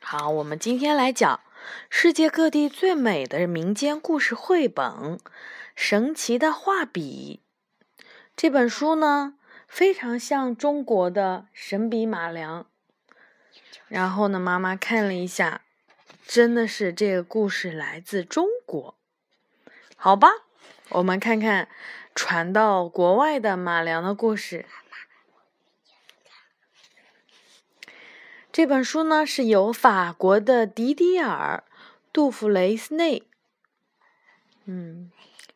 [0.00, 1.40] 好，我们今天来讲
[1.90, 4.86] 世界各地最美的民间故事绘本
[5.74, 7.42] 《神奇的画笔》。
[8.34, 9.34] 这本书呢，
[9.66, 12.66] 非常像中国的神笔马良。
[13.88, 15.62] 然后呢，妈妈看了一下，
[16.26, 18.96] 真的是这个故事来自中国。
[19.96, 20.28] 好吧，
[20.90, 21.68] 我们看看
[22.14, 24.64] 传到国外的马良的故事。
[28.58, 31.62] 这本书呢是由法国的迪迪尔·
[32.12, 33.22] 杜弗雷斯内，
[34.64, 35.12] 嗯，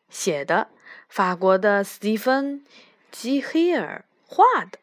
[0.09, 0.69] 写的，
[1.09, 2.61] 法国的斯蒂芬·
[3.11, 4.79] 基黑尔画的，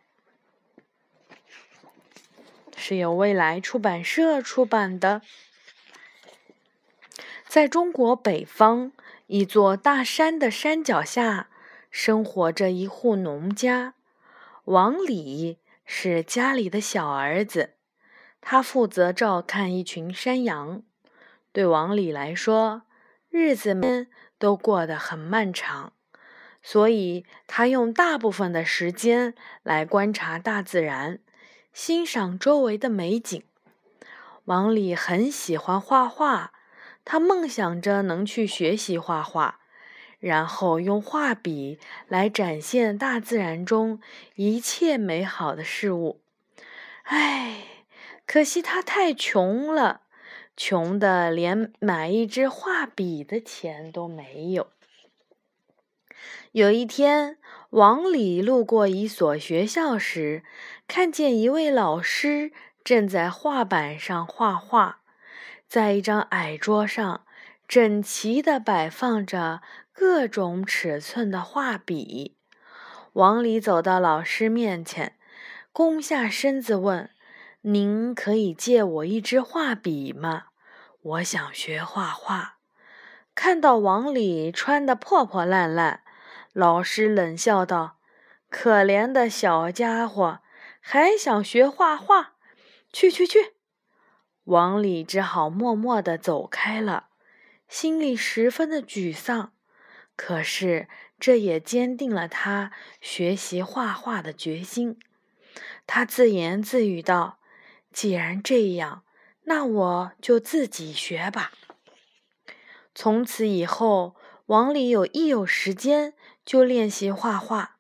[2.77, 5.23] 是由未来出版社出版的。
[7.49, 8.93] 在中国北方
[9.29, 11.49] 一座大山的山脚下，
[11.91, 13.95] 生活着一户农家，
[14.65, 17.77] 王李是家里的小儿子。
[18.41, 20.83] 他负责照看一群山羊。
[21.53, 22.83] 对王李来说，
[23.29, 25.93] 日子们都过得很漫长，
[26.63, 31.19] 所以他用大部分的时间来观察大自然，
[31.73, 33.43] 欣赏周围的美景。
[34.45, 36.53] 王李很喜欢画画，
[37.05, 39.61] 他梦想着能去学习画画，
[40.21, 44.01] 然后用画笔来展现大自然中
[44.37, 46.21] 一切美好的事物。
[47.03, 47.80] 唉。
[48.33, 50.03] 可惜他太穷了，
[50.57, 54.69] 穷的连买一支画笔的钱都没有。
[56.53, 57.39] 有一天，
[57.71, 60.45] 王里路过一所学校时，
[60.87, 62.53] 看见一位老师
[62.85, 65.01] 正在画板上画画，
[65.67, 67.27] 在一张矮桌上
[67.67, 69.61] 整齐地摆放着
[69.93, 72.37] 各种尺寸的画笔。
[73.15, 75.17] 王里走到老师面前，
[75.73, 77.11] 弓下身子问。
[77.63, 80.45] 您可以借我一支画笔吗？
[81.03, 82.57] 我想学画画。
[83.35, 86.03] 看到王里穿的破破烂烂，
[86.55, 87.99] 老师冷笑道
[88.49, 90.41] ：“可怜的小家伙，
[90.81, 92.33] 还想学画画？
[92.91, 93.53] 去去去！”
[94.45, 97.09] 王里只好默默地走开了，
[97.69, 99.53] 心里十分的沮丧。
[100.17, 104.99] 可是这也坚定了他学习画画的决心。
[105.87, 107.37] 他自言自语道。
[107.93, 109.05] 既然这样，
[109.45, 111.53] 那我就自己学吧。
[112.95, 116.15] 从此以后，王里有一有时间
[116.45, 117.77] 就练习画画。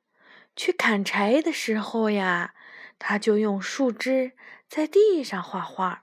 [0.56, 2.54] 去砍柴的时候呀，
[2.98, 4.32] 他就用树枝
[4.68, 6.02] 在地上画画；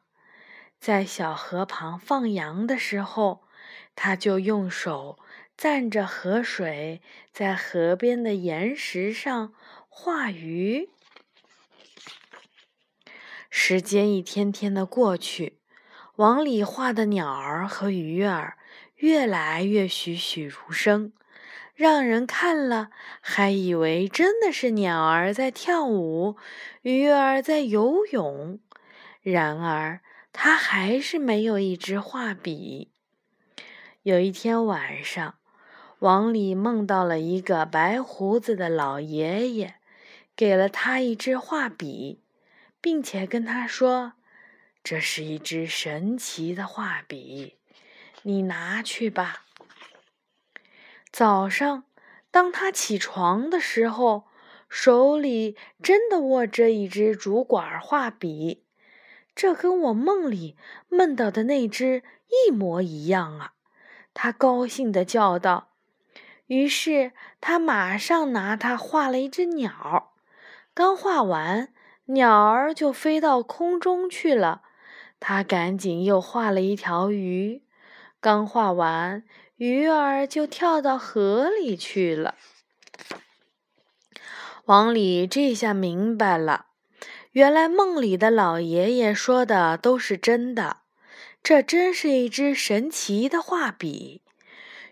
[0.80, 3.44] 在小河旁放羊的时候，
[3.96, 5.20] 他就用手
[5.58, 7.02] 蘸着河水，
[7.32, 9.54] 在河边的岩石上
[9.90, 10.90] 画鱼。
[13.50, 15.60] 时间一天天的过去，
[16.18, 18.58] 王里画的鸟儿和鱼儿
[18.96, 21.14] 越来越栩栩如生，
[21.76, 22.90] 让人看了
[23.22, 26.36] 还以为真的是鸟儿在跳舞，
[26.82, 28.60] 鱼儿在游泳。
[29.22, 32.92] 然而，他还是没有一支画笔。
[34.04, 35.36] 有一天晚上，
[36.00, 39.76] 王里梦到了一个白胡子的老爷爷，
[40.36, 42.22] 给了他一支画笔。
[42.90, 44.14] 并且跟他说
[44.82, 47.58] ：“这是一支神奇的画笔，
[48.22, 49.44] 你拿去吧。”
[51.12, 51.84] 早上，
[52.32, 54.30] 当他起床的时候，
[54.70, 58.64] 手里真的握着一支竹管画笔，
[59.36, 60.56] 这跟我梦里
[60.88, 62.04] 梦到的那只
[62.48, 63.54] 一模一样啊！
[64.14, 65.74] 他高兴地叫道。
[66.46, 67.12] 于是
[67.42, 70.14] 他马上拿它画了一只鸟，
[70.74, 71.74] 刚画完。
[72.10, 74.62] 鸟儿就飞到空中去了，
[75.20, 77.64] 他赶紧又画了一条鱼，
[78.22, 79.24] 刚画完，
[79.58, 82.36] 鱼儿就跳到河里去了。
[84.66, 86.68] 王里这下明白了，
[87.32, 90.78] 原来梦里的老爷爷说的都是真的，
[91.44, 94.22] 这真是一支神奇的画笔。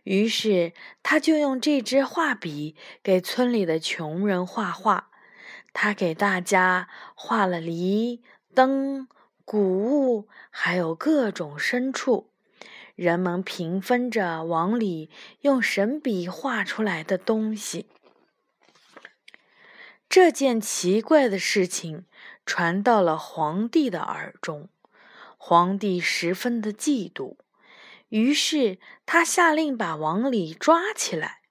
[0.03, 5.12] 于是他就用这支画笔给村里的穷人画画。
[5.77, 8.24] 他给大家画了梨、
[8.54, 9.10] 灯、
[9.44, 12.31] 谷物，还有各种牲畜。
[12.95, 15.10] 人们平分着王里
[15.42, 17.89] 用神笔画出来的东西。
[20.07, 22.06] 这件奇怪的事情
[22.45, 24.69] 传到了皇帝的耳中，
[25.38, 27.36] 皇帝十分的嫉妒，
[28.07, 31.42] 于是他下令把王里抓起来，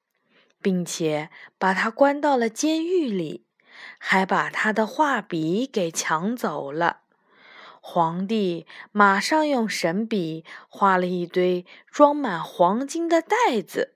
[0.62, 1.28] 并且
[1.58, 3.44] 把他关到了监狱里。
[3.98, 7.00] 还把他的画笔给抢走了。
[7.80, 13.94] 皇帝马上用神笔画了一堆装满黄金的袋子，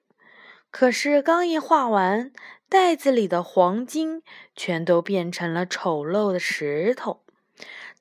[0.71, 2.31] 可是刚一画完，
[2.69, 4.23] 袋子里的黄金
[4.55, 7.23] 全都变成了丑陋的石头。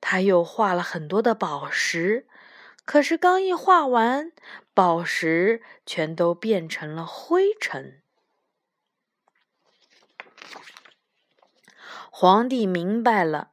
[0.00, 2.28] 他又画了很多的宝石，
[2.84, 4.30] 可是刚一画完，
[4.74, 8.02] 宝石全都变成了灰尘。
[12.20, 13.50] 皇帝明白了，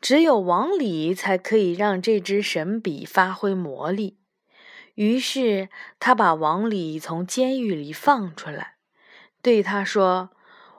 [0.00, 4.18] 只有王里才可以让这支神笔发挥魔力。
[4.96, 5.68] 于是
[6.00, 8.74] 他把王里从监狱里放出来，
[9.40, 10.30] 对他说：“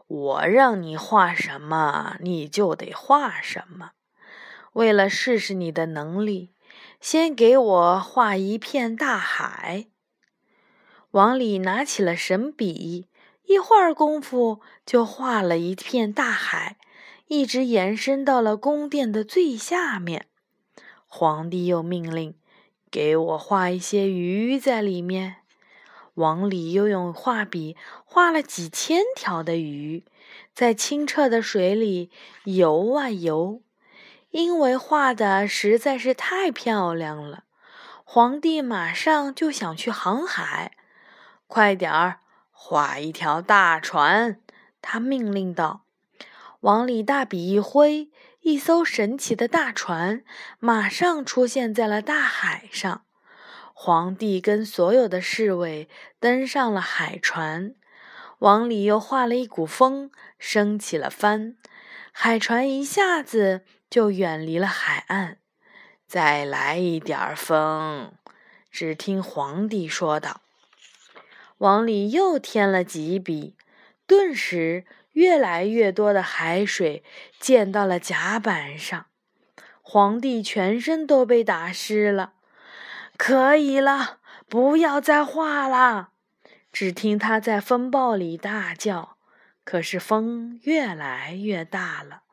[0.07, 3.92] 我让你画什么，你就得画什么。
[4.74, 6.51] 为了试试你的能力，
[7.00, 9.88] 先给我画一片大海。”
[11.12, 13.07] 王里拿起了神笔，
[13.45, 16.75] 一会儿功夫就画了一片大海。
[17.31, 20.25] 一直延伸到了宫殿的最下面。
[21.07, 22.36] 皇帝又命令
[22.92, 25.38] ：“给我画一些鱼在里面。”
[26.16, 30.04] 王里又用画笔画了几千条的鱼，
[30.54, 32.12] 在清澈的水里
[32.44, 33.62] 游啊游。
[34.31, 37.45] 因为画的实在是太漂亮了，
[38.04, 40.74] 皇帝马上就想去航海。
[41.48, 42.19] 快点儿
[42.51, 44.42] 画一条大船！
[44.81, 45.86] 他命令道。
[46.62, 48.12] 王里大笔一挥，
[48.42, 50.24] 一艘神奇的大船
[50.60, 53.04] 马上出现在了大海上。
[53.74, 57.74] 皇帝跟所有的侍卫登上了海船。
[58.38, 61.56] 王里又画了一股风，升起了帆，
[62.12, 65.40] 海船一下子就远离了海岸。
[66.06, 68.14] 再来一点风，
[68.69, 70.42] 只听皇帝说道。
[71.57, 73.56] 王里又添了几笔，
[74.06, 74.86] 顿时。
[75.12, 77.04] 越来越多的海水
[77.40, 79.08] 溅到了甲板上，
[79.81, 82.34] 皇帝全身都被打湿了。
[83.18, 86.10] 可以了，不要再画了！
[86.72, 89.18] 只听他在风暴里大叫。
[89.63, 92.24] 可是风越来越大了，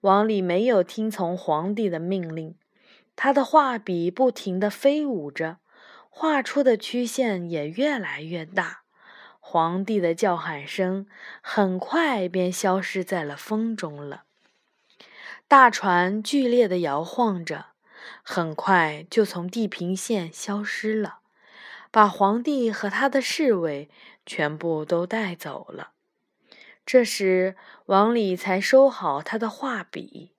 [0.00, 2.56] 王里没有听从皇帝的命令，
[3.14, 5.58] 他的画笔不停地飞舞着，
[6.10, 8.85] 画出的曲线也越来越大。
[9.48, 11.06] 皇帝的叫喊声
[11.40, 14.24] 很快便消失在了风中了。
[15.46, 17.66] 大船剧烈的摇晃着，
[18.24, 21.20] 很快就从地平线消失了，
[21.92, 23.88] 把皇帝和他的侍卫
[24.26, 25.92] 全部都带走了。
[26.84, 27.54] 这时，
[27.84, 30.32] 王里才收好他的画笔，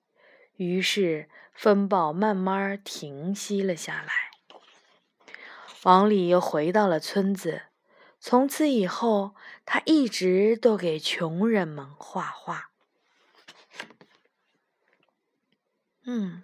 [0.56, 4.12] 于是风暴慢慢停息了下来。
[5.84, 7.62] 王里又回到了村子。
[8.20, 9.34] 从此以后，
[9.64, 12.70] 他一直都给穷人们画画。
[16.04, 16.42] 嗯，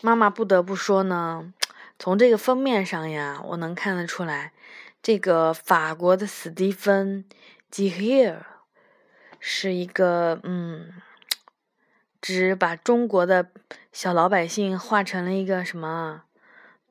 [0.00, 1.54] 妈妈不得不说呢，
[1.98, 4.52] 从这个封面上呀，我能看得出来，
[5.00, 7.24] 这个法国的斯蒂芬·
[7.70, 8.44] 吉希尔
[9.40, 11.00] 是一个嗯，
[12.20, 13.50] 只把中国的
[13.92, 16.23] 小老百姓画成了一个什么？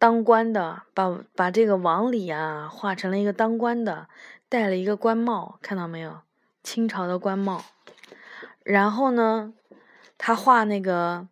[0.04, 4.10] 当官的把把这个王里啊画成了一个当官的，
[4.50, 6.20] 戴了一个官帽，看到没有？
[6.62, 7.64] 清朝的官帽。
[8.64, 9.54] 然后呢，
[10.18, 11.30] 他画那个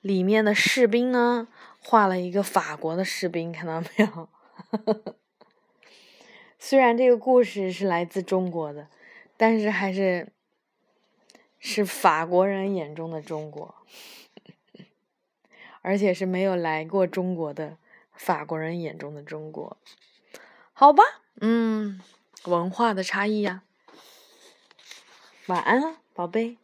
[0.00, 1.48] 里面的士兵呢，
[1.80, 4.28] 画了一个法国的士兵，看到没有？
[6.60, 8.86] 虽然这个故事是来自中国的，
[9.36, 10.32] 但是还是
[11.58, 13.74] 是法国人眼中的中国。
[15.86, 17.76] 而且是没有来过中国的
[18.12, 19.76] 法国人眼中的中国，
[20.72, 21.04] 好吧，
[21.40, 22.00] 嗯，
[22.46, 23.62] 文化的差异呀。
[25.46, 26.56] 晚安了，宝贝。